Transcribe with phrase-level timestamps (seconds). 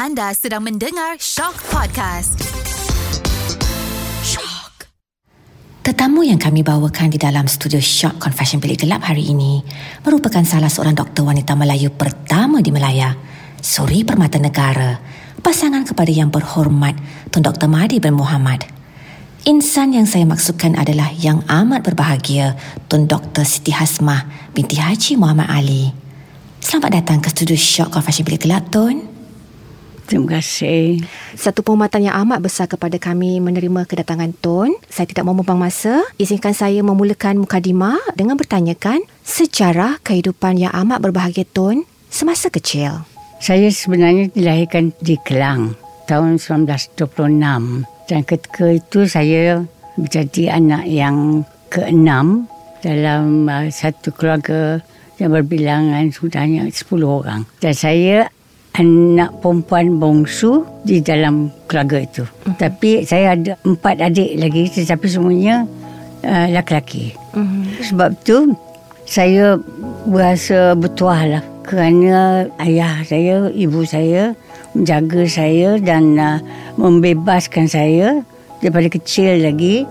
[0.00, 2.40] Anda sedang mendengar Shock Podcast.
[4.24, 4.88] Shock.
[5.84, 9.60] Tetamu yang kami bawakan di dalam studio Shock Confession Bilik Gelap hari ini
[10.00, 13.12] merupakan salah seorang doktor wanita Melayu pertama di Melaya,
[13.60, 14.96] Suri Permata Negara,
[15.44, 16.96] pasangan kepada yang berhormat
[17.28, 17.68] Tun Dr.
[17.68, 18.64] Mahdi bin Muhammad.
[19.44, 22.56] Insan yang saya maksudkan adalah yang amat berbahagia
[22.88, 23.44] Tun Dr.
[23.44, 25.92] Siti Hasmah binti Haji Muhammad Ali.
[26.64, 29.09] Selamat datang ke studio Shock Confession Bilik Gelap, Tun.
[30.10, 31.06] Terima kasih.
[31.38, 34.74] Satu penghormatan yang amat besar kepada kami menerima kedatangan Tun.
[34.90, 36.02] Saya tidak mahu membuang masa.
[36.18, 43.06] Izinkan saya memulakan mukadimah dengan bertanyakan sejarah kehidupan yang amat berbahagia Tun semasa kecil.
[43.38, 45.78] Saya sebenarnya dilahirkan di Kelang
[46.10, 49.62] tahun 1926 dan ketika itu saya
[49.94, 52.50] menjadi anak yang keenam
[52.82, 54.82] dalam uh, satu keluarga
[55.22, 57.46] yang berbilangan sudahnya 10 orang.
[57.62, 58.26] Dan saya
[58.78, 62.22] anak perempuan bongsu di dalam keluarga itu.
[62.22, 62.54] Uh-huh.
[62.56, 65.66] Tapi saya ada empat adik lagi tetapi semuanya
[66.22, 67.14] uh, lelaki.
[67.34, 67.64] Uh-huh.
[67.82, 68.54] Sebab tu
[69.08, 69.58] saya
[70.06, 74.34] berasa bertuah lah kerana ayah saya, ibu saya
[74.74, 76.38] menjaga saya dan uh,
[76.78, 78.22] membebaskan saya
[78.62, 79.82] daripada kecil lagi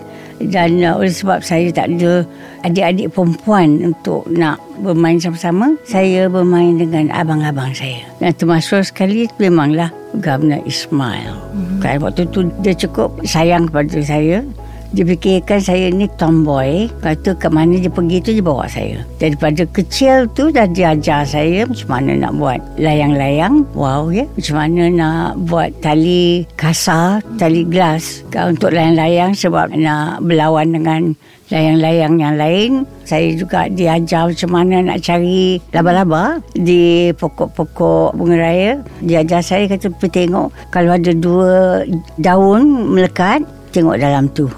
[0.48, 2.23] dan uh, oleh sebab saya tak ada
[2.64, 8.08] adik-adik perempuan untuk nak bermain sama-sama saya bermain dengan abang-abang saya.
[8.23, 9.92] Dan termasuk sekali memanglah
[10.23, 11.36] Governor Ismail.
[11.36, 11.80] Mm-hmm.
[11.84, 14.42] kan waktu tu dia cukup sayang kepada saya
[14.90, 16.90] dia fikirkan saya ni tomboy.
[16.90, 19.06] Lepas tu ke mana dia pergi tu dia bawa saya.
[19.22, 23.70] Daripada kecil tu dah dia ajar saya Macam mana nak buat layang-layang.
[23.78, 24.26] Wow ya.
[24.34, 28.26] Macam mana nak buat tali kasar Tali gelas.
[28.34, 31.14] Untuk layang-layang sebab nak berlawan dengan
[31.53, 32.72] layang-layang yang lain.
[33.06, 38.72] Saya juga diajar macam mana nak cari laba-laba Di pokok-pokok bunga raya.
[39.06, 41.86] Dia ajar saya kata pergi tengok Kalau ada dua
[42.18, 44.50] daun melekat Tengok dalam tu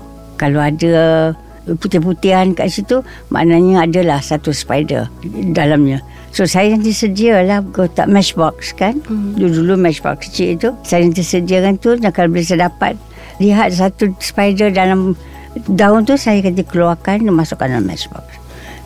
[0.42, 1.38] kalau ada
[1.78, 5.06] putih-putihan kat situ maknanya adalah satu spider
[5.54, 6.02] dalamnya.
[6.34, 9.04] So saya nanti sedialah kotak matchbox kan?
[9.06, 9.38] Hmm.
[9.38, 12.98] dulu-dulu matchbox kecil itu saya nanti sediakan tu dan kalau boleh saya dapat
[13.38, 15.14] lihat satu spider dalam
[15.70, 18.26] daun tu saya nanti keluarkan dan masukkan dalam matchbox.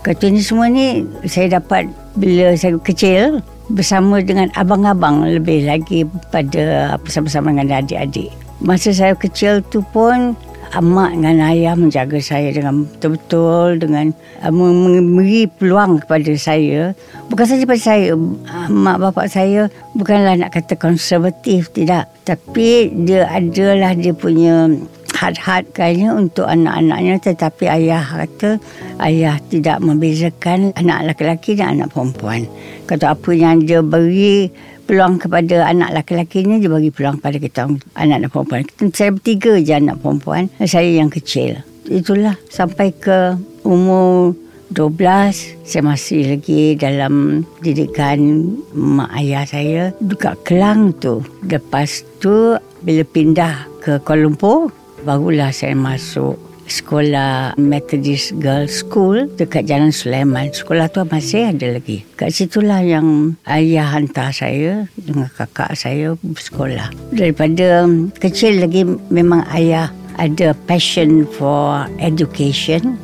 [0.04, 3.42] Kata ni semua ni saya dapat bila saya kecil
[3.74, 8.30] bersama dengan abang-abang lebih lagi pada bersama-sama dengan adik-adik.
[8.62, 10.38] Masa saya kecil tu pun
[10.82, 14.12] mak dengan ayah menjaga saya dengan betul-betul dengan
[14.44, 16.92] uh, memberi peluang kepada saya.
[17.30, 22.12] Bukan saja pada saya uh, mak bapak saya bukanlah nak kata konservatif tidak.
[22.26, 24.68] Tapi dia adalah dia punya
[25.16, 28.60] had-had kayaknya untuk anak-anaknya tetapi ayah kata
[29.00, 32.44] ayah tidak membezakan anak lelaki dan anak perempuan.
[32.86, 34.52] Kata apa yang dia beri
[34.86, 38.64] peluang kepada anak lelaki ni dia bagi peluang pada kita anak dan perempuan.
[38.94, 41.62] Saya bertiga je anak perempuan, saya yang kecil.
[41.86, 44.34] Itulah sampai ke umur
[44.74, 51.22] 12 saya masih lagi dalam didikan mak ayah saya dekat Kelang tu.
[51.46, 54.74] Lepas tu bila pindah ke Kuala Lumpur
[55.06, 60.50] barulah saya masuk sekolah Methodist Girls School dekat Jalan Sulaiman.
[60.52, 62.06] Sekolah tu masih ada lagi.
[62.18, 66.90] Kat situlah yang ayah hantar saya dengan kakak saya bersekolah.
[67.14, 67.86] Daripada
[68.18, 72.98] kecil lagi memang ayah ada passion for education.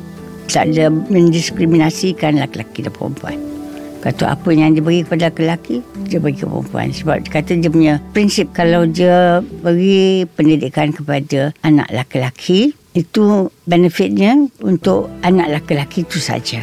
[0.52, 3.38] Tak ada mendiskriminasikan lelaki dan perempuan.
[4.02, 5.78] Kata apa yang dia beri kepada lelaki,
[6.10, 6.90] dia bagi ke perempuan.
[6.90, 14.36] Sebab dia kata dia punya prinsip kalau dia beri pendidikan kepada anak lelaki, itu benefitnya
[14.60, 16.60] untuk anak lelaki itu saja.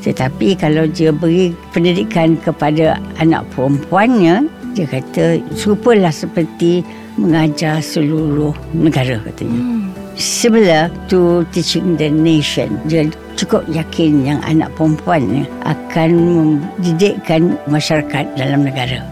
[0.00, 6.80] Tetapi kalau dia beri pendidikan kepada anak perempuannya, dia kata serupalah seperti
[7.20, 9.60] mengajar seluruh negara katanya.
[9.60, 9.92] Hmm.
[10.16, 12.80] Similar to teaching the nation.
[12.88, 19.04] Dia cukup yakin yang anak perempuan akan mendidikkan masyarakat dalam negara.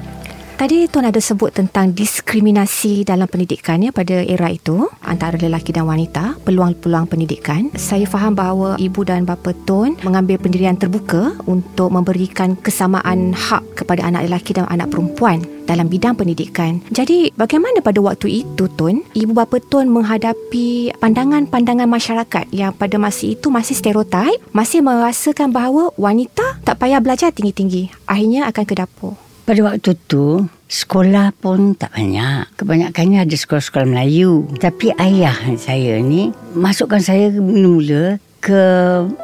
[0.59, 5.87] Tadi Tuan ada sebut tentang diskriminasi dalam pendidikan ya pada era itu antara lelaki dan
[5.87, 7.71] wanita, peluang-peluang pendidikan.
[7.79, 14.03] Saya faham bahawa ibu dan bapa Tuan mengambil pendirian terbuka untuk memberikan kesamaan hak kepada
[14.03, 16.83] anak lelaki dan anak perempuan dalam bidang pendidikan.
[16.91, 23.31] Jadi, bagaimana pada waktu itu Tun, ibu bapa Tun menghadapi pandangan-pandangan masyarakat yang pada masa
[23.31, 29.28] itu masih stereotip, masih merasakan bahawa wanita tak payah belajar tinggi-tinggi, akhirnya akan ke dapur.
[29.49, 32.53] Pada waktu tu sekolah pun tak banyak.
[32.61, 34.45] Kebanyakannya ada sekolah-sekolah Melayu.
[34.61, 38.61] Tapi ayah saya ni masukkan saya mula ke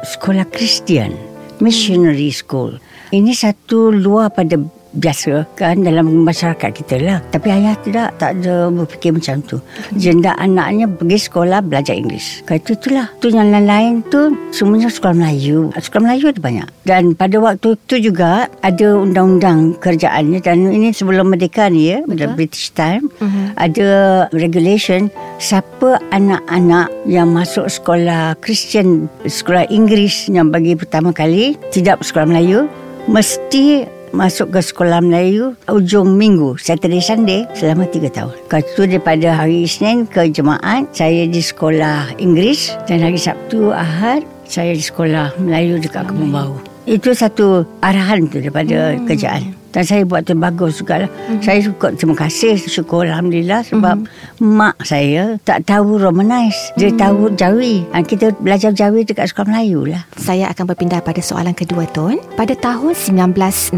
[0.01, 1.13] sekolah Kristian.
[1.61, 2.81] Missionary School.
[3.13, 4.57] Ini satu luar pada
[4.95, 7.19] biasa kan dalam masyarakat kita lah.
[7.31, 9.57] Tapi ayah tidak tak ada berfikir macam tu.
[9.95, 12.43] Dia nak anaknya pergi sekolah belajar Inggeris.
[12.47, 13.07] Kata itulah.
[13.19, 15.69] Tu yang lain-lain tu semuanya sekolah Melayu.
[15.75, 16.67] Sekolah Melayu ada banyak.
[16.87, 22.25] Dan pada waktu tu juga ada undang-undang kerjaannya dan ini sebelum merdeka ni ya, pada
[22.33, 23.53] British time uh-huh.
[23.57, 23.89] ada
[24.31, 25.11] regulation
[25.41, 32.69] siapa anak-anak yang masuk sekolah Kristian, sekolah Inggeris yang bagi pertama kali tidak sekolah Melayu
[33.05, 33.85] mesti
[34.15, 38.35] masuk ke sekolah Melayu ujung minggu Saturday Sunday selama 3 tahun.
[38.47, 44.23] Lepas tu daripada hari Isnin ke Jumaat saya di sekolah Inggeris dan hari Sabtu Ahad
[44.47, 46.55] saya di sekolah Melayu dekat Kebun Bau.
[46.87, 49.03] Itu satu arahan tu daripada hmm.
[49.09, 49.64] kerjaan.
[49.75, 51.09] Dan saya buat tu bagus juga lah.
[51.11, 51.43] Mm-hmm.
[51.43, 52.55] Saya suka terima kasih.
[52.55, 53.67] Syukur Alhamdulillah.
[53.67, 54.55] Sebab mm-hmm.
[54.55, 56.71] mak saya tak tahu Romanize.
[56.79, 57.03] Dia mm-hmm.
[57.03, 57.83] tahu Jawi.
[57.91, 60.07] Dan kita belajar Jawi dekat sekolah Melayu lah.
[60.15, 62.23] Saya akan berpindah pada soalan kedua Tun.
[62.39, 63.75] Pada tahun 1965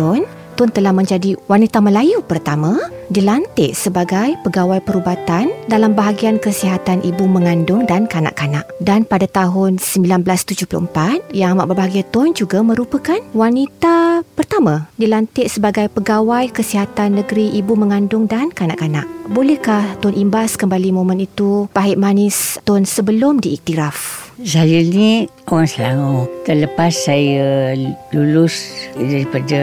[0.00, 0.24] Tun,
[0.56, 2.80] Tun telah menjadi wanita Melayu pertama
[3.12, 8.64] dilantik sebagai pegawai perubatan dalam bahagian kesihatan ibu mengandung dan kanak-kanak.
[8.80, 16.48] Dan pada tahun 1974, Yang Amat Berbahagia Tun juga merupakan wanita pertama dilantik sebagai pegawai
[16.48, 19.04] kesihatan negeri ibu mengandung dan kanak-kanak.
[19.28, 24.24] Bolehkah Tun imbas kembali momen itu pahit manis Tun sebelum diiktiraf?
[24.40, 26.28] Saya ni orang Selangor.
[26.48, 27.76] Terlepas saya
[28.12, 29.60] lulus daripada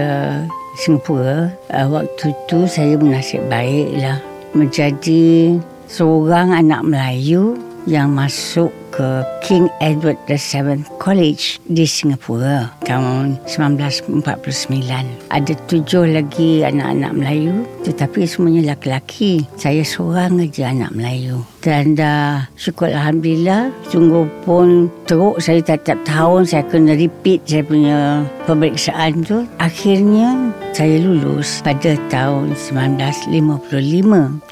[0.73, 4.17] Singapura uh, waktu tu saya bernasib baiklah.
[4.53, 5.57] Menjadi
[5.89, 14.21] seorang anak Melayu yang masuk ke King Edward VII College di Singapura tahun 1949.
[15.33, 19.43] Ada tujuh lagi anak-anak Melayu tetapi semuanya laki-laki.
[19.57, 21.41] Saya seorang aja anak Melayu.
[21.63, 28.27] Dan dah syukur Alhamdulillah sungguh pun teruk saya tiap-tiap tahun saya kena repeat saya punya
[28.43, 29.47] pemeriksaan tu.
[29.63, 33.31] Akhirnya saya lulus pada tahun 1955.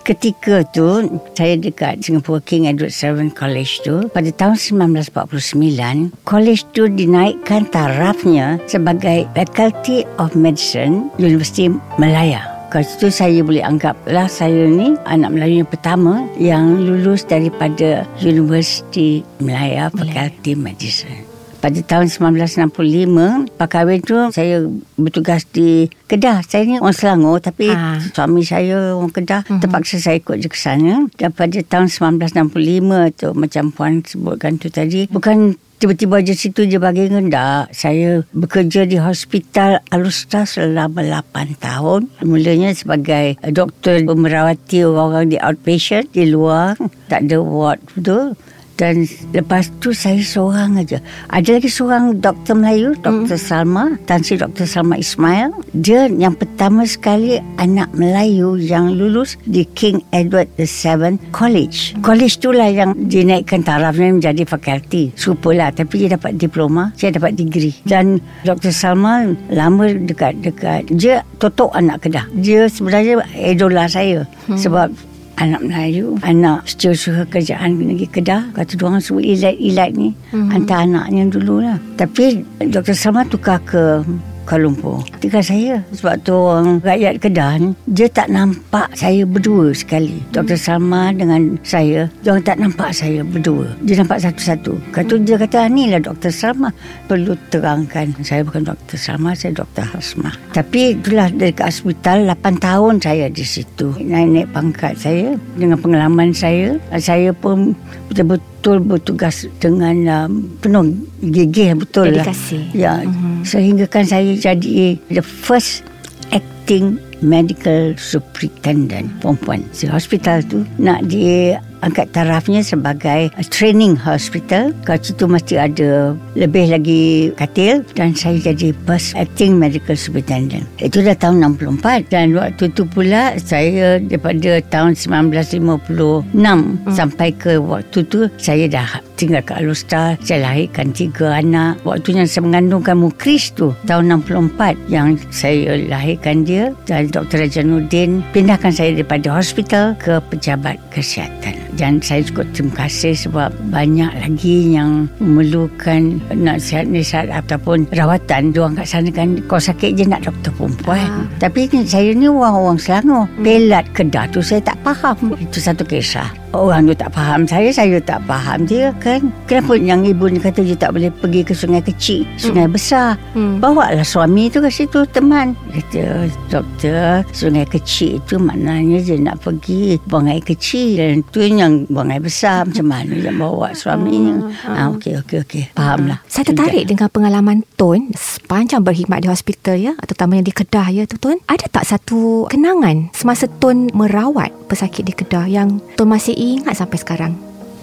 [0.07, 6.88] Ketika tu saya dekat Singapore King Edward VII College tu pada tahun 1949, college itu
[6.92, 12.51] dinaikkan tarafnya sebagai Faculty of Medicine University Malaya.
[12.72, 19.28] Kalau itu saya boleh anggaplah saya ni anak Melayu yang pertama yang lulus daripada University
[19.44, 21.31] Malaya Faculty Medicine.
[21.62, 24.66] Pada tahun 1965, Pak kahwin tu saya
[24.98, 26.42] bertugas di Kedah.
[26.42, 28.02] Saya ni orang Selangor tapi ha.
[28.02, 29.46] suami saya orang Kedah.
[29.46, 29.62] Uh-huh.
[29.62, 31.06] Terpaksa saya ikut je ke sana.
[31.22, 35.06] Dan pada tahun 1965 tu macam puan sebutkan tu tadi.
[35.13, 37.69] Bukan tiba-tiba je situ je bagi rendah.
[37.69, 42.10] Saya bekerja di hospital Alustar selama 8 tahun.
[42.25, 46.74] Mulanya sebagai doktor merawati orang-orang di outpatient di luar.
[47.06, 48.34] Tak ada ward tu.
[48.81, 50.98] Dan lepas tu saya seorang aja.
[51.30, 53.45] Ada lagi seorang doktor Melayu, Doktor hmm.
[53.45, 55.54] Salma, Tan Sri Doktor Salma Ismail.
[55.78, 62.01] Dia yang pertama sekali anak Melayu yang lulus di King Edward VII College.
[62.01, 65.13] College tu lah yang dinaikkan tarafnya menjadi fakulti.
[65.13, 65.69] Supalah.
[65.69, 67.77] Tapi dia dapat diploma, saya dapat degree.
[67.86, 70.89] Dan Doktor Salma lama dekat-dekat.
[70.98, 72.25] Dia totok anak kedah.
[72.34, 74.25] Dia sebenarnya idola saya.
[74.50, 74.57] Hmm.
[74.57, 75.11] Sebab
[75.41, 80.49] anak Melayu anak suka kerjaan pergi Kedah kata dia orang sebut ilat-ilat ni mm-hmm.
[80.53, 82.93] hantar anaknya dulu lah tapi Dr.
[82.93, 84.05] Salma tukar ke
[84.45, 85.01] Kuala Lumpur.
[85.17, 87.53] Ketika saya sebab tu orang rakyat Kedah
[87.89, 90.21] dia tak nampak saya berdua sekali.
[90.33, 90.57] Dr.
[90.57, 93.69] Salma dengan saya dia tak nampak saya berdua.
[93.86, 94.74] Dia nampak satu-satu.
[94.93, 96.31] Kata dia kata ah, ni lah Dr.
[96.31, 96.69] Salma
[97.05, 98.98] perlu terangkan saya bukan Dr.
[98.98, 99.86] Salma saya Dr.
[99.86, 100.31] Hasma.
[100.51, 103.93] Tapi itulah dari hospital 8 tahun saya di situ.
[104.01, 107.74] Naik-naik pangkat saya dengan pengalaman saya saya pun
[108.12, 110.94] betul-betul betul bertugas dengan um, penuh
[111.34, 112.70] gigih betul Dedikasi.
[112.77, 112.77] lah.
[112.77, 113.41] Ya, uh-huh.
[113.41, 115.82] sehingga kan saya jadi the first
[116.30, 119.65] acting medical superintendent perempuan.
[119.74, 124.73] Si hospital tu nak di angkat tarafnya sebagai training hospital.
[124.88, 130.65] Kat situ mesti ada lebih lagi katil dan saya jadi first acting medical superintendent.
[130.79, 136.93] Itu dah tahun 64 dan waktu tu pula saya daripada tahun 1956 hmm.
[136.93, 140.17] sampai ke waktu tu saya dah tinggal kat Alustar.
[140.25, 141.77] Saya lahirkan tiga anak.
[141.85, 147.45] Waktu yang saya mengandungkan Mukris tu tahun 64 yang saya lahirkan dia dan Dr.
[147.45, 151.71] Rajanuddin pindahkan saya daripada hospital ke pejabat kesihatan.
[151.80, 158.51] Dan saya juga terima kasih sebab banyak lagi yang memerlukan nasihat-nasihat ataupun rawatan.
[158.51, 161.08] Diorang kat sana kan, kalau sakit je nak doktor perempuan.
[161.08, 161.25] Ah.
[161.40, 163.25] Tapi saya ni orang-orang Selangor.
[163.40, 165.36] Pelat kedah tu saya tak faham.
[165.40, 166.28] Itu satu kisah.
[166.51, 169.32] Orang tu tak faham saya, saya tak faham dia kan.
[169.48, 173.16] Kenapa yang ibu ni kata dia tak boleh pergi ke sungai kecil, sungai besar.
[173.32, 173.63] Hmm.
[173.63, 175.56] Bawa lah suami tu ke situ teman.
[175.72, 181.86] Kata doktor sungai kecil itu maknanya dia nak pergi buang air kecil dan tu yang
[181.86, 184.50] buang air besar macam mana dia bawa suaminya.
[184.65, 185.63] Ah okey okey okey.
[185.77, 186.20] Faham lah.
[186.25, 191.22] Saya tertarik dengan pengalaman Tun sepanjang berkhidmat di hospital ya, terutamanya di Kedah ya tu
[191.22, 191.38] Tun.
[191.46, 196.98] Ada tak satu kenangan semasa Tun merawat pesakit di Kedah yang Tun masih ingat sampai
[196.98, 197.34] sekarang?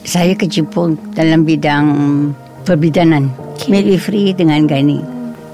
[0.02, 1.86] Saya kecimpung dalam bidang
[2.66, 3.30] perbidanan.
[3.54, 3.70] Okey.
[3.70, 5.00] Midwifery dengan gynae.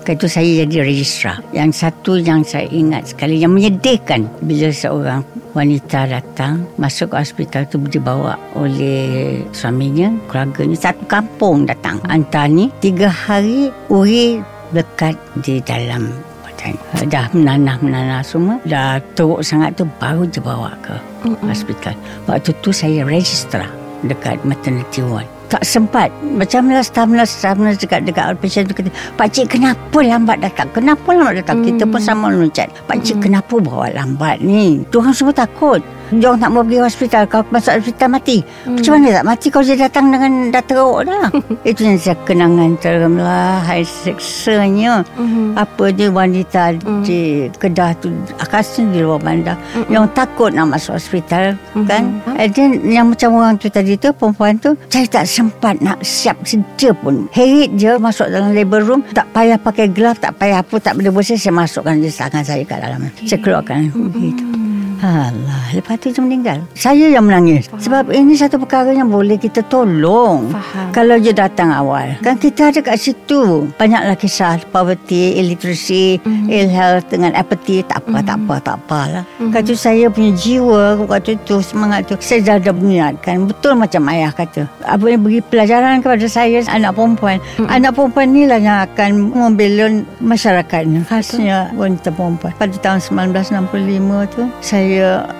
[0.04, 1.40] Itu saya jadi registrar.
[1.56, 7.62] Yang satu yang saya ingat sekali yang menyedihkan bila seorang wanita datang masuk ke hospital
[7.70, 12.02] tu dibawa oleh suaminya, keluarganya satu kampung datang.
[12.04, 14.42] Hantar ni tiga hari uri
[14.74, 16.10] lekat di dalam
[16.42, 16.74] badan.
[17.06, 18.58] Dah menanah-menanah semua.
[18.66, 21.46] Dah teruk sangat tu baru dia bawa ke Mm-mm.
[21.46, 21.94] hospital.
[22.26, 23.70] Waktu tu saya registrar
[24.04, 25.30] dekat maternity ward.
[25.54, 26.10] Tak sempat.
[26.34, 30.66] Macam lah staff-nurse, staff-nurse dekat, dekat outpatient tu kata, Pakcik kenapa lambat datang?
[30.74, 31.62] Kenapa lambat datang?
[31.62, 32.74] Kita pun sama loncat.
[32.90, 34.82] Pakcik kenapa bawa lambat ni?
[34.90, 35.78] Tuhan semua takut.
[36.20, 37.22] Diorang tak mau pergi hospital.
[37.26, 38.36] Kalau masuk hospital mati.
[38.64, 39.46] Macam mana tak mati?
[39.50, 41.26] Kalau dia datang dengan dah teruk dah.
[41.62, 43.58] Itu yang saya kenangan terem lah.
[43.60, 45.02] Hai seksanya.
[45.16, 45.54] Mhm.
[45.54, 46.74] Apa dia wanita
[47.06, 49.54] di Kedah tu Khasnya di luar bandar.
[49.86, 51.54] Yang takut nak masuk hospital
[51.86, 52.18] Kan?
[52.34, 56.42] And then Yang macam orang tu tadi tu Perempuan tu Saya tak sempat nak siap
[56.42, 57.30] sedia pun.
[57.30, 61.14] Herit je Masuk dalam labor room Tak payah pakai glove Tak payah apa Tak boleh
[61.14, 63.06] bersih Saya masukkan je tangan saya kat dalam.
[63.22, 63.78] Saya keluarkan.
[64.10, 64.63] Begitu
[65.02, 66.58] Alah, lepas tu dia meninggal.
[66.76, 67.66] Saya yang menangis.
[67.70, 70.52] Sebab ini satu perkara yang boleh kita tolong.
[70.52, 70.92] Faham.
[70.94, 72.14] Kalau dia datang awal.
[72.22, 73.66] Kan kita ada kat situ.
[73.80, 76.52] Banyaklah kisah poverty, illiteracy, mm-hmm.
[76.52, 77.82] ill health dengan apathy.
[77.82, 78.28] Tak apa, mm-hmm.
[78.28, 79.24] tak apa, tak apalah.
[79.24, 79.52] Mm-hmm.
[79.56, 82.14] Kata saya punya jiwa waktu tu, semangat tu.
[82.20, 83.48] Saya dah ada mengingatkan.
[83.48, 84.68] Betul macam ayah kata.
[84.84, 87.40] Apa yang beri pelajaran kepada saya, anak perempuan.
[87.40, 87.68] Mm-hmm.
[87.72, 89.86] Anak perempuan ni lah yang akan membela
[90.20, 91.00] masyarakatnya.
[91.08, 92.52] Khasnya wanita perempuan.
[92.56, 94.83] Pada tahun 1965 tu, saya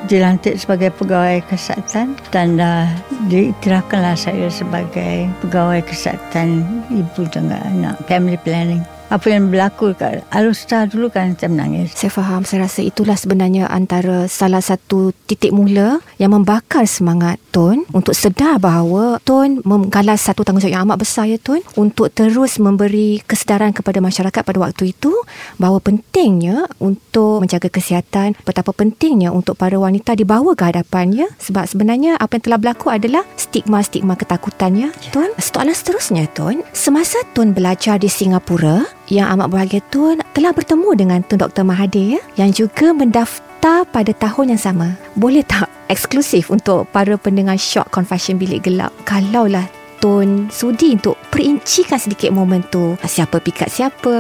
[0.07, 2.89] dilantik sebagai pegawai kesihatan dan dah
[3.29, 8.83] diiktirafkanlah saya sebagai pegawai kesihatan ibu dengan anak family planning.
[9.15, 11.95] Apa yang berlaku kat Alustar dulu kan saya menangis.
[11.95, 17.87] Saya faham, saya rasa itulah sebenarnya antara salah satu titik mula yang membakar semangat Tun
[17.95, 23.23] untuk sedar bahawa Tun menggalas satu tanggungjawab yang amat besar ya Tun untuk terus memberi
[23.23, 25.15] kesedaran kepada masyarakat pada waktu itu
[25.63, 32.19] bahawa pentingnya untuk menjaga kesihatan, betapa pentingnya untuk para wanita dibawa ke hadapannya sebab sebenarnya
[32.19, 35.31] apa yang telah berlaku adalah stigma-stigma ketakutannya Tun.
[35.39, 38.83] Soalan seterusnya Tun, semasa Tun belajar di Singapura
[39.15, 41.63] yang amat berbahagia Tun telah bertemu dengan Tun Dr.
[41.63, 44.99] Mahathir ya, yang juga mendaftar pada tahun yang sama.
[45.15, 49.71] Boleh tak eksklusif untuk para pendengar Shock Confession Bilik Gelap kalaulah
[50.03, 52.99] Tun sudi untuk perincikan sedikit momen tu.
[53.07, 54.15] Siapa pikat siapa,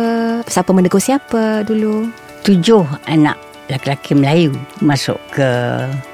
[0.47, 2.09] siapa menegur siapa dulu.
[2.47, 3.37] Tujuh anak
[3.69, 5.49] lelaki Melayu masuk ke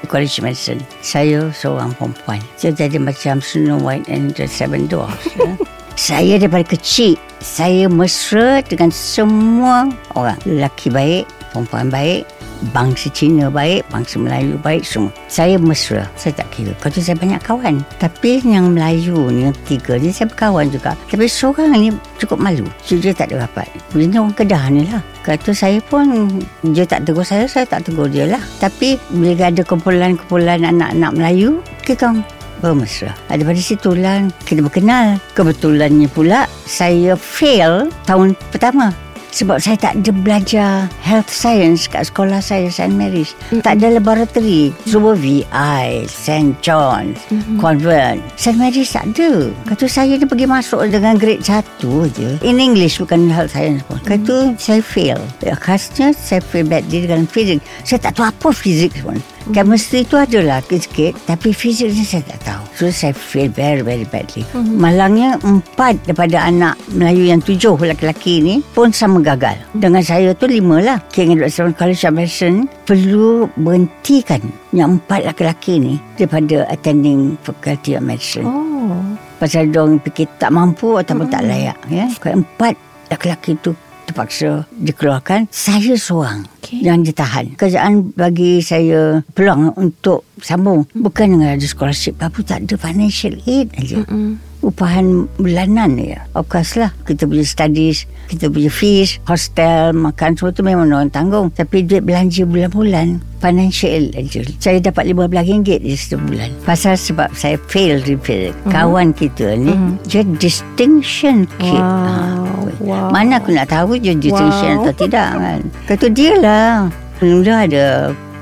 [0.07, 0.81] College Medicine.
[1.03, 2.39] Saya seorang perempuan.
[2.55, 5.27] Saya jadi macam Snow White and the Seven Dwarfs.
[5.35, 5.55] ya.
[5.99, 10.37] Saya daripada kecil, saya mesra dengan semua orang.
[10.45, 12.29] Lelaki baik, perempuan baik,
[12.69, 15.09] bangsa Cina baik, bangsa Melayu baik, semua.
[15.25, 16.05] Saya mesra.
[16.13, 16.71] Saya tak kira.
[16.77, 17.81] Kau tu saya banyak kawan.
[17.97, 20.93] Tapi yang Melayu ni, tiga ni, saya berkawan juga.
[21.09, 21.89] Tapi seorang ni
[22.21, 22.69] cukup malu.
[22.85, 23.67] So, dia tak ada rapat.
[23.97, 25.01] Dia orang Kedah ni lah.
[25.25, 26.29] Kata saya pun,
[26.61, 28.41] dia tak tegur saya, saya tak tegur dia lah.
[28.61, 32.13] Tapi bila ada kumpulan-kumpulan anak-anak Melayu, kita
[32.61, 33.17] bermesra.
[33.27, 35.17] Daripada situlah kita berkenal.
[35.33, 38.93] Kebetulannya pula saya fail tahun pertama.
[39.31, 42.91] Sebab saya tak ada belajar health science kat sekolah saya St.
[42.91, 43.31] Mary's.
[43.31, 43.63] Mm-hmm.
[43.63, 44.75] Tak ada laboratory.
[44.83, 46.51] Semua VI, St.
[46.59, 47.55] John's, mm-hmm.
[47.55, 48.19] Convent.
[48.35, 48.59] St.
[48.59, 49.47] Mary's tak ada.
[49.71, 51.63] Kata saya dia pergi masuk dengan grade 1
[52.11, 52.29] je.
[52.43, 54.03] In English bukan health science pun.
[54.03, 54.59] Kata mm-hmm.
[54.59, 55.19] saya fail.
[55.39, 57.63] Ya, khasnya saya fail badly dengan physics.
[57.87, 59.15] Saya tak tahu apa physics pun.
[59.49, 64.05] Chemistry tu adalah sikit Tapi physics ni saya tak tahu So saya feel very very
[64.05, 64.77] badly mm-hmm.
[64.77, 70.45] Malangnya Empat daripada anak Melayu yang tujuh Lelaki-lelaki ni Pun sama gagal Dengan saya tu
[70.45, 76.69] lima lah King Edward Seven College of Medicine Perlu berhentikan Yang empat lelaki ni Daripada
[76.69, 78.45] attending Faculty of Medicine
[78.81, 78.97] Oh.
[79.37, 81.35] Pasal diorang fikir tak mampu Ataupun mm-hmm.
[81.37, 82.05] tak layak ya.
[82.17, 82.73] Kalau empat
[83.09, 83.71] lelaki tu
[84.11, 85.47] terpaksa dikeluarkan.
[85.49, 86.83] Saya seorang Okey.
[86.83, 87.55] yang ditahan.
[87.55, 90.83] Kerjaan bagi saya peluang untuk sambung.
[90.91, 94.03] Bukan dengan ada scholarship apa tak ada financial aid aja.
[94.03, 94.50] Mm-mm.
[94.61, 96.21] Upahan bulanan ya.
[96.37, 96.93] Of course lah.
[97.01, 101.49] Kita punya studies, kita punya fees, hostel, makan semua tu memang orang tanggung.
[101.49, 104.45] Tapi duit belanja bulan-bulan, financial aja.
[104.61, 106.49] Saya dapat RM15 je setiap bulan.
[106.61, 108.53] Pasal sebab saya fail di fizik.
[108.69, 109.73] Kawan kita ni,
[110.05, 111.75] dia distinction kid.
[111.75, 111.81] Wow.
[111.81, 112.37] Ah,
[112.81, 113.13] Wow.
[113.13, 114.89] Mana aku nak tahu dia distinction Wow.
[114.89, 115.59] atau tidak kan.
[115.89, 116.89] Kata dia lah.
[117.21, 117.85] Mula ada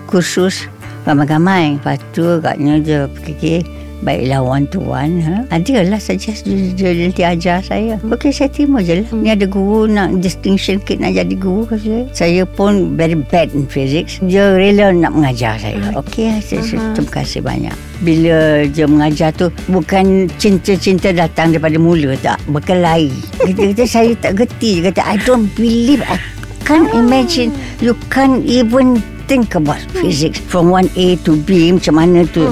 [0.07, 0.63] kursus
[1.03, 1.75] ramai-ramai.
[1.75, 3.67] Lepas tu katnya dia fikir
[4.03, 5.19] baiklah one to one.
[5.21, 5.45] Ha?
[5.51, 7.99] Adalah saja dia, dia, dia, dia ajar saya.
[8.07, 9.09] Okey saya terima je lah.
[9.15, 12.03] Ni ada guru nak distinction kid nak jadi guru kata saya.
[12.15, 14.19] Saya pun very bad in physics.
[14.23, 15.79] Dia rela nak mengajar saya.
[15.99, 17.75] Okey saya, saya terima kasih banyak.
[17.99, 23.11] Bila dia mengajar tu bukan cinta-cinta datang daripada mula tak berkelahi.
[23.43, 24.79] Dia kata saya tak gerti.
[24.79, 26.15] Dia kata I don't believe I
[26.63, 27.51] can't imagine
[27.83, 30.41] you can't even think about physics.
[30.41, 32.49] From 1A to B macam mana tu?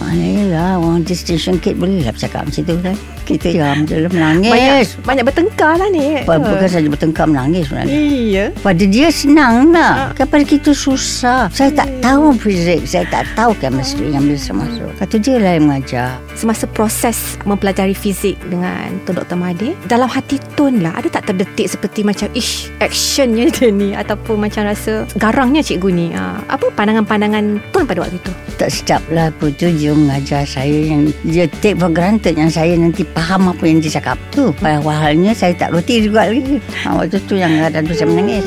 [0.00, 2.96] Mana lah orang distinction kid boleh lah bercakap macam tu kan.
[3.24, 6.24] Kita jam je lah Banyak, menangis banyak bertengkar lah ni.
[6.24, 7.96] Bukan, bukan saja bertengkar menangis sebenarnya.
[7.96, 8.44] Iya.
[8.64, 11.52] pada dia senang lah kan pada kita susah.
[11.52, 15.66] Saya tak tahu fizik saya tak tahu chemistry yang bisa masuk kata dia lah yang
[15.70, 19.38] mengajar Semasa proses mempelajari fizik dengan Tun Dr.
[19.38, 24.38] Mahathir, dalam hati Tun lah, ada tak terdetik seperti macam, ish, actionnya dia ni ataupun
[24.38, 26.06] macam rasa garangnya cikgu ni.
[26.14, 28.32] Ha, apa pandangan-pandangan Tun pada waktu itu?
[28.54, 32.78] tak sedap lah apa tu dia mengajar saya yang dia take for granted yang saya
[32.78, 37.18] nanti faham apa yang dia cakap tu padahalnya saya tak reti juga lagi ha, waktu
[37.26, 38.46] tu yang kadang tu saya menangis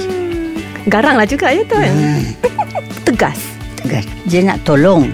[0.88, 1.84] Garang lah juga ya Tun.
[3.08, 3.40] Tegas.
[3.76, 5.12] tegas dia nak tolong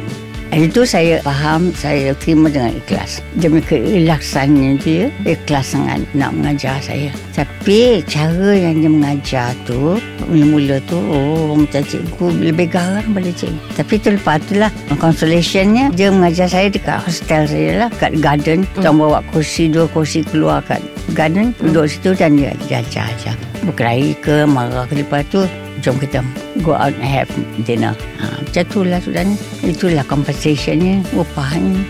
[0.52, 3.24] itu saya faham saya terima dengan ikhlas.
[3.40, 7.10] Punya keikhlasannya dia ikhlas sangat nak mengajar saya.
[7.34, 9.98] Tapi cara yang dia mengajar tu
[10.30, 13.60] mula-mula tu oh macam cikgu lebih garang pada cikgu.
[13.80, 14.70] Tapi tu lepas tu lah
[15.00, 18.68] consolationnya dia mengajar saya dekat hostel saya lah kat garden.
[18.78, 20.84] Kita bawa kursi dua kursi keluar kat
[21.18, 21.56] garden.
[21.64, 25.48] Duduk situ dan dia, dia ajar ajar berkelahi ke marah ke lepas tu
[25.84, 26.24] jom kita
[26.64, 27.28] go out and have
[27.68, 27.92] dinner.
[28.24, 29.36] Ha, macam tu lah sebenarnya.
[29.68, 31.84] Itulah compensationnya, upahnya.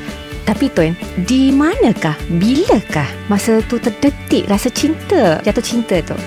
[0.44, 0.92] Tapi Tun,
[1.24, 6.18] di manakah, bilakah masa tu terdetik rasa cinta, jatuh cinta tu?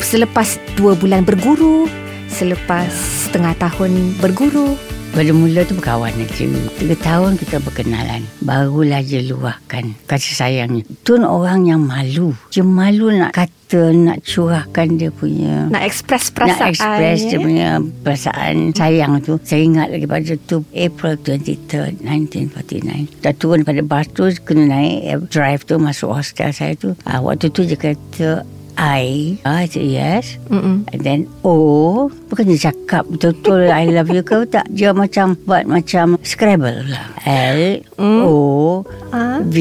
[0.00, 1.84] Selepas dua bulan berguru,
[2.32, 2.88] selepas
[3.28, 4.80] setengah tahun berguru,
[5.16, 6.44] Pada mula tu berkawan aja.
[6.76, 8.28] Tiga tahun kita berkenalan.
[8.44, 10.84] Barulah dia luahkan kasih sayangnya.
[11.08, 12.36] Tun orang yang malu.
[12.52, 15.72] Dia malu nak kata, nak curahkan dia punya...
[15.72, 16.60] nak ekspres perasaan.
[16.60, 17.40] nak express dia ya?
[17.40, 17.68] punya
[18.04, 19.40] perasaan sayang tu.
[19.40, 23.24] Saya ingat lagi pada tu April 23rd 1949.
[23.24, 26.92] Dah turun pada bus tu kena naik eh, drive tu masuk hostel saya tu.
[27.08, 28.44] Ah, waktu tu dia kata
[28.76, 30.36] I, I said yes.
[30.46, 30.84] Mm-mm.
[30.86, 35.64] And then O Bukan dia cakap betul-betul I love you ke tak Dia macam Buat
[35.64, 39.40] macam Scrabble lah L O Ah.
[39.40, 39.56] V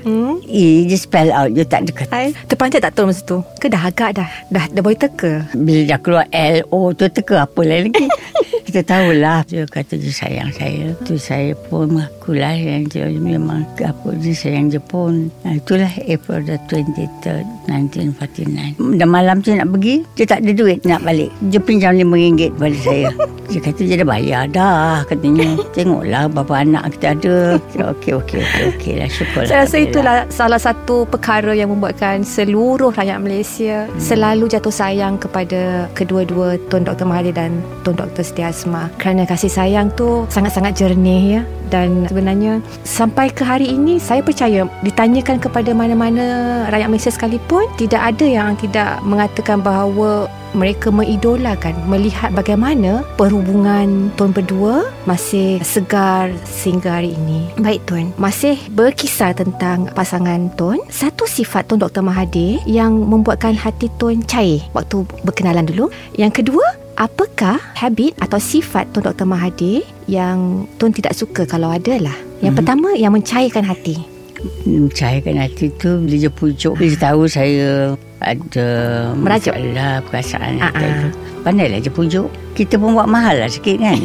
[0.00, 0.40] Hmm.
[0.42, 3.44] E Dia spell out Dia tak dekat Hai, terpanjat tak Tun masa tu?
[3.58, 4.30] Ke dah agak dah?
[4.48, 5.44] Dah, dah boleh teka?
[5.52, 8.08] Bila dah keluar L O tu teka apa lain lagi
[8.68, 14.12] Kita tahulah Dia kata dia sayang saya Tu saya pun mengakulah Yang dia memang Apa
[14.20, 20.04] dia sayang dia pun nah, Itulah April the 23rd 1949 Dan malam tu nak pergi
[20.12, 23.08] Dia tak ada duit nak balik Dia pinjam RM5 pada saya
[23.48, 27.34] Dia kata dia dah bayar dah Katanya Tengoklah berapa anak kita ada
[27.96, 32.92] Okey okey okey okey lah Syukur Saya rasa itulah salah satu perkara yang membuatkan seluruh
[32.92, 34.02] rakyat Malaysia Hmm.
[34.02, 37.06] selalu jatuh sayang kepada kedua-dua Tun Dr.
[37.06, 38.26] Mahathir dan Tun Dr.
[38.26, 38.90] Setia Asma.
[38.98, 41.42] Kerana kasih sayang tu sangat-sangat jernih ya.
[41.70, 48.02] Dan sebenarnya sampai ke hari ini saya percaya ditanyakan kepada mana-mana rakyat Malaysia sekalipun tidak
[48.02, 57.00] ada yang tidak mengatakan bahawa mereka mengidolakan melihat bagaimana perhubungan Tun berdua masih segar sehingga
[57.00, 57.52] hari ini.
[57.60, 60.80] Baik Tun, masih berkisar tentang pasangan Tun.
[60.88, 62.00] Satu sifat Tun Dr.
[62.00, 65.92] Mahathir yang membuatkan hati Tun cair waktu berkenalan dulu.
[66.16, 66.64] Yang kedua,
[66.98, 69.24] apakah habit atau sifat Tun Dr.
[69.24, 72.16] Mahathir yang Tun tidak suka kalau ada lah?
[72.42, 72.58] Yang Mhm.
[72.58, 73.96] pertama, yang mencairkan hati.
[74.62, 78.66] Mencairkan hati tu Bila dia pujuk Bila dia tahu saya Ada
[79.18, 79.50] Merajuk.
[79.50, 80.86] Masalah perasaan Ah, uh ah.
[80.86, 81.06] itu
[81.48, 82.28] Pandailah dia pujuk.
[82.52, 83.96] Kita pun buat mahal lah sikit kan?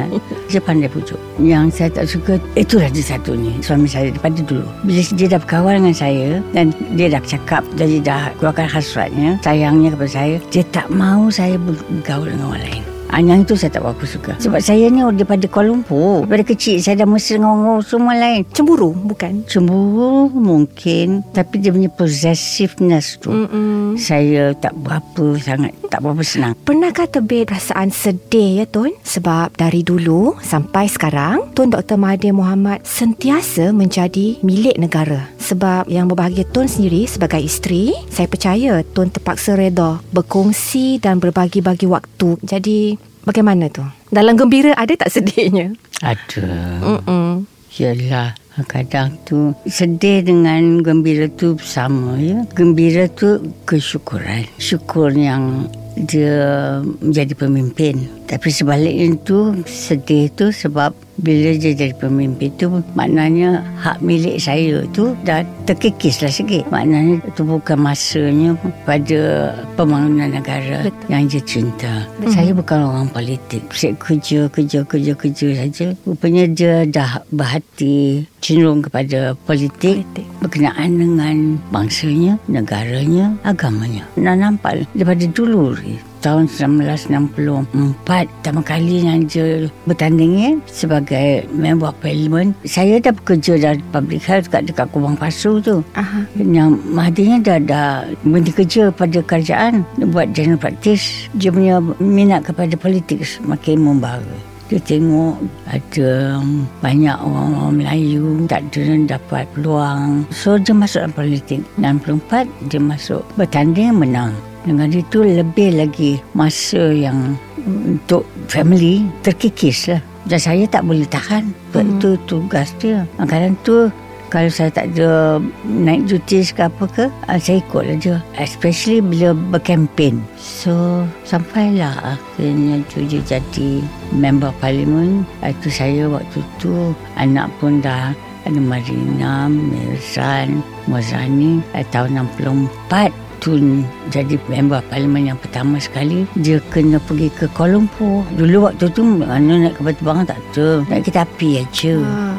[0.52, 1.16] Dia pandai pujuk.
[1.40, 3.54] Yang saya tak suka Itulah dia satunya.
[3.64, 4.66] Suami saya daripada dulu.
[4.84, 9.38] Bila dia dah berkawan dengan saya Dan dia dah cakap Dan dia dah keluarkan hasratnya
[9.46, 13.74] Sayangnya kepada saya Dia tak mau saya bergaul dengan orang lain Ah, yang itu saya
[13.74, 14.32] tak berapa suka.
[14.38, 16.22] Sebab saya ni daripada Kuala Lumpur.
[16.22, 18.46] Daripada kecil saya dah mesra dengan orang semua lain.
[18.54, 19.42] Cemburu bukan?
[19.50, 21.26] Cemburu mungkin.
[21.34, 23.34] Tapi dia punya possessiveness tu.
[23.34, 23.98] Mm-mm.
[23.98, 25.74] Saya tak berapa sangat.
[25.90, 26.54] Tak berapa senang.
[26.62, 28.94] Pernahkah terbit perasaan sedih ya Tun?
[29.02, 31.98] Sebab dari dulu sampai sekarang Tun Dr.
[31.98, 35.26] Mahathir Mohamad sentiasa menjadi milik negara.
[35.42, 41.90] Sebab yang berbahagia Tun sendiri sebagai isteri, saya percaya Tun terpaksa reda berkongsi dan berbagi-bagi
[41.90, 42.38] waktu.
[42.46, 43.84] Jadi bagaimana tu?
[44.10, 45.74] Dalam gembira ada tak sedihnya?
[46.00, 46.48] Ada.
[46.82, 47.44] Mm-mm.
[47.78, 48.34] Yalah
[48.66, 52.44] Kadang tu sedih dengan gembira tu sama ya.
[52.52, 54.44] Gembira tu kesyukuran.
[54.60, 58.08] Syukur yang dia menjadi pemimpin.
[58.28, 64.82] Tapi sebaliknya tu sedih tu sebab bila dia jadi pemimpin tu maknanya hak milik saya
[64.90, 66.66] tu dah terkikis lah sikit.
[66.72, 68.56] Maknanya tu bukan masanya
[68.88, 71.06] pada pembangunan negara Betul.
[71.12, 71.92] yang dia cinta.
[72.26, 73.62] Saya bukan orang politik.
[73.70, 75.86] Saya kerja, kerja, kerja, kerja saja.
[76.08, 80.26] Rupanya dia dah berhati cenderung kepada politik, Politik.
[80.40, 81.36] berkenaan dengan
[81.70, 84.08] bangsanya, negaranya, agamanya.
[84.16, 85.76] Nak nampak daripada dulu
[86.20, 87.68] tahun 1964
[88.06, 94.52] pertama kali yang dia bertanding ya, sebagai member parlimen saya dah bekerja dari public health
[94.52, 96.28] kat dekat Kubang Pasu tu Aha.
[96.36, 97.88] yang Mahdinya dah dah
[98.22, 104.36] berhenti kerja pada kerajaan dia buat general practice dia punya minat kepada politik semakin membara
[104.70, 105.34] dia tengok
[105.66, 106.38] ada
[106.78, 110.22] banyak orang-orang Melayu tak ada dapat peluang.
[110.30, 111.60] So dia masuk dalam politik.
[111.82, 114.30] 64 dia masuk bertanding menang.
[114.64, 120.02] Dengan itu lebih lagi masa yang untuk family terkikis lah.
[120.28, 121.48] Dan saya tak boleh tahan.
[121.72, 121.92] Sebab Mhm.
[121.96, 123.08] itu tugas dia.
[123.16, 123.88] Kadang tu
[124.30, 128.14] kalau saya tak ada naik duty ke apa ke, ah, saya ikut aja.
[128.38, 130.22] Especially bila berkempen.
[130.38, 133.82] So, sampailah akhirnya tu dia jadi
[134.14, 135.26] member parlimen.
[135.42, 138.14] Itu saya waktu tu, anak pun dah
[138.46, 141.58] ada Marina, Mirsan, Mozani.
[141.74, 143.10] Ah, Tahun 64
[143.40, 148.20] Tun jadi member parlimen yang pertama sekali dia kena pergi ke Kuala Lumpur.
[148.36, 151.94] Dulu waktu tu mana naik kapal terbang tak ada naik kereta api aja.
[152.04, 152.36] Ah.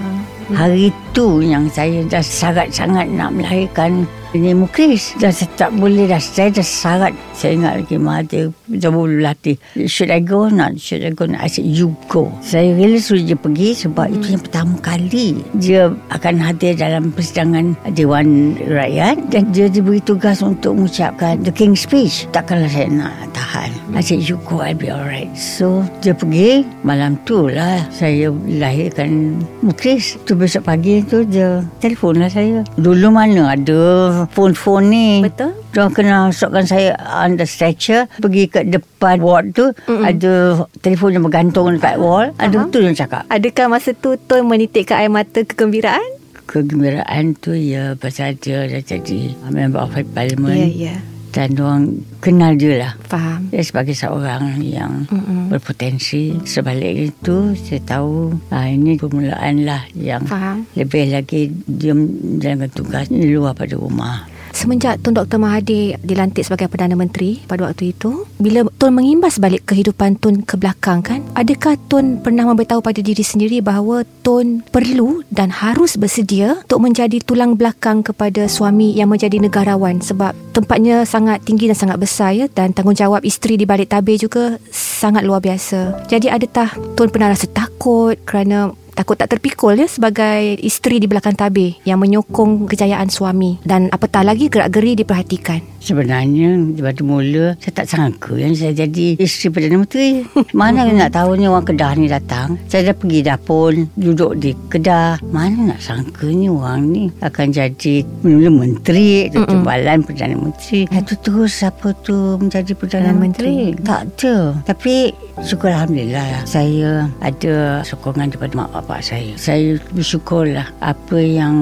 [0.52, 5.16] Hari tu yang saya dah sangat sangat nak melahirkan ini mukris.
[5.20, 6.20] Dah saya tak boleh dah.
[6.20, 7.14] Saya dah sangat.
[7.36, 8.46] Saya ingat lagi Mahathir.
[8.68, 9.60] Dah boleh latih.
[9.88, 10.80] Should I go or not?
[10.80, 11.44] Should I go not?
[11.44, 12.32] I said, you go.
[12.40, 14.16] Saya rela suruh dia pergi sebab hmm.
[14.20, 15.28] itu yang pertama kali.
[15.60, 15.82] Dia
[16.16, 19.32] akan hadir dalam persidangan Dewan Rakyat.
[19.32, 22.30] Dan dia diberi tugas untuk mengucapkan the King's Speech.
[22.32, 23.72] Takkanlah saya nak tahan.
[23.92, 25.28] I said, you go, I'll be alright.
[25.36, 26.64] So, dia pergi.
[26.88, 30.16] Malam tu lah saya lahirkan mukris.
[30.24, 32.64] Tu besok pagi tu dia telefon lah saya.
[32.80, 35.10] Dulu mana ada phone-phone ni.
[35.26, 35.58] Betul.
[35.74, 38.06] Dia kena masukkan saya under stretcher.
[38.22, 39.74] Pergi ke depan ward tu.
[39.90, 40.06] Mm-mm.
[40.06, 42.30] Ada telefon yang bergantung dekat wall.
[42.38, 42.72] Ada Aha.
[42.74, 43.26] tu yang cakap.
[43.32, 46.20] Adakah masa tu Tun menitikkan air mata kegembiraan?
[46.46, 50.76] Kegembiraan tu ya pasal dia dah jadi member of parliament.
[50.76, 50.96] Ya, ya.
[51.32, 51.84] Dan orang
[52.20, 52.94] kenal dia lah.
[53.08, 53.48] Faham.
[53.56, 55.48] Dia sebagai seorang yang Mm-mm.
[55.48, 56.36] berpotensi.
[56.44, 60.68] Sebalik itu saya tahu ah, ini permulaan lah yang Faham.
[60.76, 64.28] lebih lagi dia menjalankan tugas di luar pada rumah.
[64.62, 65.42] Semenjak Tun Dr.
[65.42, 70.54] Mahathir dilantik sebagai Perdana Menteri pada waktu itu, bila Tun mengimbas balik kehidupan Tun ke
[70.54, 76.62] belakang kan, adakah Tun pernah memberitahu pada diri sendiri bahawa Tun perlu dan harus bersedia
[76.62, 81.98] untuk menjadi tulang belakang kepada suami yang menjadi negarawan sebab tempatnya sangat tinggi dan sangat
[81.98, 86.06] besar ya dan tanggungjawab isteri di balik tabir juga sangat luar biasa.
[86.06, 91.36] Jadi adakah Tun pernah rasa takut kerana takut tak terpikul ya sebagai isteri di belakang
[91.36, 95.64] tabir yang menyokong kejayaan suami dan apatah lagi gerak-geri diperhatikan.
[95.82, 100.24] Sebenarnya daripada mula saya tak sangka yang saya jadi isteri Perdana Menteri.
[100.60, 102.56] Mana nak tahu ni orang Kedah ni datang.
[102.70, 105.20] Saya dah pergi dapur duduk di Kedah.
[105.34, 110.86] Mana nak sangka ni orang ni akan jadi mula menteri, tu timbalan Perdana Menteri.
[110.88, 113.74] Satu terus siapa tu menjadi Perdana Perdana Menteri.
[113.82, 114.36] Tak ada.
[114.70, 115.10] Tapi
[115.42, 119.34] syukur Alhamdulillah saya ada sokongan daripada mak bapak saya.
[119.42, 121.56] Saya bersyukurlah apa yang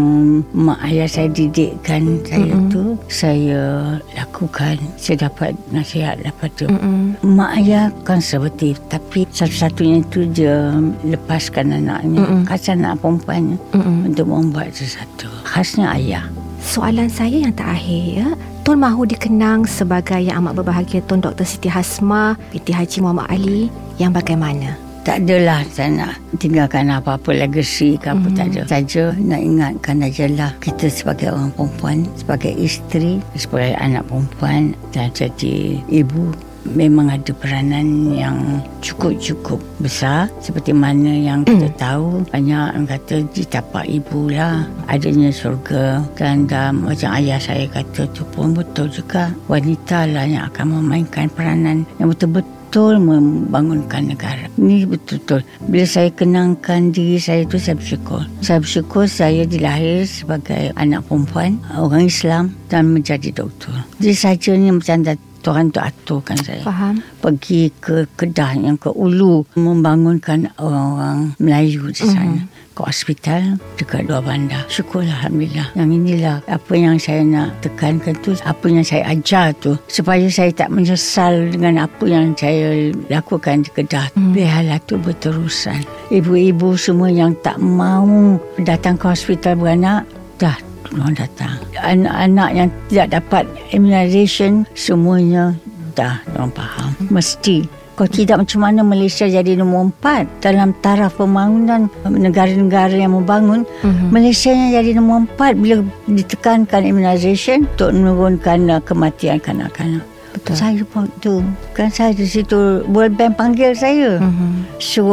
[0.52, 2.68] mak ayah saya didikkan saya Mm-mm.
[2.68, 4.78] tu saya lakukan.
[4.98, 7.20] Saya dapat nasihat daripada Mm-mm.
[7.22, 10.74] mak ayah konservatif tapi satu-satunya itu dia
[11.06, 12.44] lepaskan anaknya Mm-mm.
[12.48, 14.10] khas anak perempuannya Mm-mm.
[14.10, 15.30] untuk membuat sesuatu.
[15.46, 16.26] Khasnya ayah.
[16.60, 18.28] Soalan saya yang terakhir ya.
[18.68, 21.48] Tun mahu dikenang sebagai yang amat berbahagia Tun Dr.
[21.48, 24.89] Siti Hasma binti Haji Muhammad Ali yang bagaimana?
[25.08, 28.36] Tak adalah saya nak tinggalkan apa-apa legacy ke apa Mhm.
[28.36, 28.62] tak ada.
[28.68, 35.80] Saja nak ingatkan ajalah kita sebagai orang perempuan, sebagai isteri, sebagai anak perempuan dan jadi
[35.88, 36.30] ibu
[36.68, 41.80] memang ada peranan yang cukup-cukup besar seperti mana yang kita mm.
[41.80, 47.64] tahu banyak yang kata di tapak ibu lah adanya surga dan dalam macam ayah saya
[47.72, 54.14] kata tu pun betul juga wanita lah yang akan memainkan peranan yang betul-betul betul membangunkan
[54.14, 54.46] negara.
[54.62, 55.42] Ini betul-betul.
[55.74, 58.22] Bila saya kenangkan diri saya itu, saya bersyukur.
[58.46, 63.74] Saya bersyukur saya dilahir sebagai anak perempuan, orang Islam dan menjadi doktor.
[63.98, 65.02] Jadi saja ni macam
[65.50, 66.62] Tuhan tu aturkan saya.
[66.62, 67.02] Faham.
[67.26, 72.46] Pergi ke Kedah yang ke Ulu membangunkan orang-orang Melayu di sana.
[72.46, 74.64] Mm-hmm ke hospital dekat luar bandar.
[74.72, 75.76] Syukurlah Alhamdulillah.
[75.76, 80.56] Yang inilah apa yang saya nak tekankan tu, apa yang saya ajar tu supaya saya
[80.56, 84.16] tak menyesal dengan apa yang saya lakukan di Kedah.
[84.16, 84.32] Hmm.
[84.32, 85.84] Biarlah tu berterusan.
[86.08, 90.08] Ibu-ibu semua yang tak mau datang ke hospital beranak,
[90.40, 90.56] dah
[90.96, 91.56] orang datang.
[91.78, 95.54] Anak-anak yang tidak dapat immunization, semuanya
[95.94, 96.92] dah orang faham.
[97.12, 103.68] Mesti kalau tidak macam mana Malaysia jadi nombor empat dalam taraf pembangunan negara-negara yang membangun.
[103.84, 104.08] Mm-hmm.
[104.08, 110.00] Malaysia yang jadi nombor empat bila ditekankan immunization untuk menurunkan uh, kematian kanak-kanak.
[110.40, 110.56] Betul.
[110.56, 111.44] Saya pun tu
[111.76, 114.24] kan saya di situ World Bank panggil saya.
[114.24, 114.80] Mm-hmm.
[114.80, 115.04] So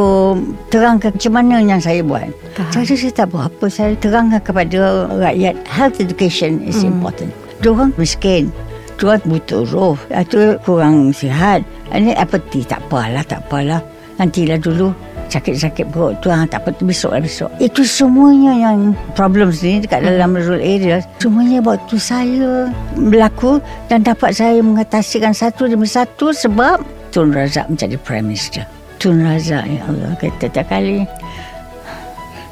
[0.71, 2.31] terangkan macam mana yang saya buat.
[2.55, 2.71] Faham.
[2.71, 3.65] Saya saya tak buat apa.
[3.67, 6.95] Saya terangkan kepada rakyat health education is mm.
[6.95, 7.35] important.
[7.59, 8.47] Diorang miskin.
[8.95, 9.99] Diorang butuh roh.
[10.07, 11.67] Itu kurang sihat.
[11.91, 13.83] Ini apeti tak apalah, tak apalah.
[14.15, 14.95] Nantilah dulu
[15.27, 17.49] sakit-sakit perut tu ha, tak apa besok lah besok.
[17.59, 21.03] Itu semuanya yang problem ni dekat dalam rural area.
[21.19, 23.59] Semuanya waktu saya berlaku
[23.91, 28.63] dan dapat saya mengatasikan satu demi satu sebab Tun Razak menjadi Prime Minister.
[28.97, 31.05] Tun Razak, ya Allah, kata tak kali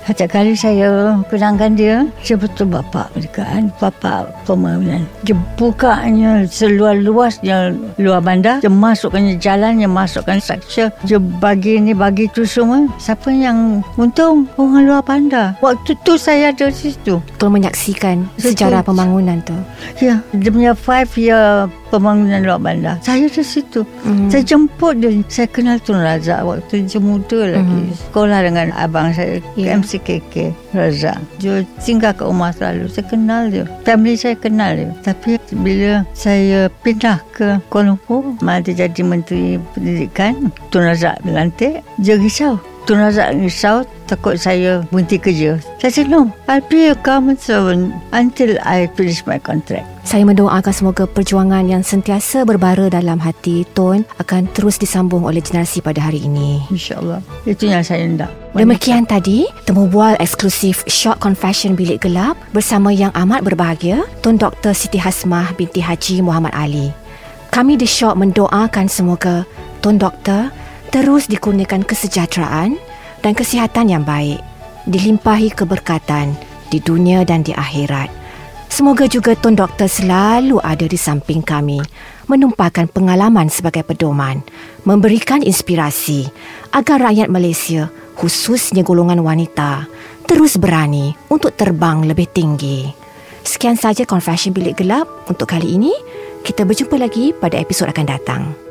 [0.06, 3.74] Setiap kali saya kenangkan dia, dia betul bapa kan.
[3.82, 5.02] Bapa pembangunan.
[5.26, 8.62] Dia bukanya seluas-luasnya luar bandar.
[8.62, 10.94] Dia masukkannya jalan, dia masukkan structure.
[11.10, 12.86] Dia bagi ni, bagi tu semua.
[13.02, 14.46] Siapa yang untung?
[14.62, 15.58] Orang luar bandar.
[15.65, 17.18] Waktu tu saya ada situ.
[17.26, 19.58] Betul menyaksikan sejarah pembangunan tu.
[19.98, 22.95] Ya, dia punya five year pembangunan luar bandar.
[23.02, 23.86] Saya di situ.
[24.06, 24.28] Mm.
[24.30, 25.12] Saya jemput dia.
[25.30, 27.80] Saya kenal Tun Razak waktu dia muda lagi.
[27.86, 27.93] Mm.
[27.93, 29.78] Sekolah dengan abang saya, yeah.
[29.78, 31.17] MCKK Razak.
[31.39, 32.89] Dia tinggal ke rumah selalu.
[32.89, 33.65] Saya kenal dia.
[33.88, 34.89] Family saya kenal dia.
[35.06, 42.17] Tapi bila saya pindah ke Kuala Lumpur, malah jadi Menteri Pendidikan, Tun Razak dilantik, dia
[42.17, 42.58] risau.
[42.86, 45.58] Tun Razak risau takut saya berhenti kerja.
[45.82, 49.89] Saya cakap, no, I'll be a government servant until I finish my contract.
[50.06, 55.82] Saya mendoakan semoga perjuangan yang sentiasa berbara dalam hati Tun akan terus disambung oleh generasi
[55.82, 56.62] pada hari ini.
[56.69, 57.26] InsyaAllah.
[57.50, 58.30] Itu yang saya nak.
[58.54, 64.78] Demikian tadi, temu bual eksklusif Short Confession Bilik Gelap bersama yang amat berbahagia, Tun Dr.
[64.78, 66.93] Siti Hasmah binti Haji Muhammad Ali.
[67.50, 69.41] Kami di Short mendoakan semoga
[69.82, 70.54] Tun Doktor
[70.95, 72.79] terus dikurniakan kesejahteraan
[73.19, 74.39] dan kesihatan yang baik,
[74.88, 76.31] dilimpahi keberkatan
[76.71, 78.08] di dunia dan di akhirat.
[78.71, 81.84] Semoga juga Tun Doktor selalu ada di samping kami,
[82.31, 84.39] menumpahkan pengalaman sebagai pedoman,
[84.88, 86.31] memberikan inspirasi
[86.71, 89.91] agar rakyat Malaysia, khususnya golongan wanita,
[90.23, 92.88] terus berani untuk terbang lebih tinggi.
[93.43, 95.91] Sekian saja Confession Bilik Gelap untuk kali ini.
[96.39, 98.64] Kita berjumpa lagi pada episod akan datang.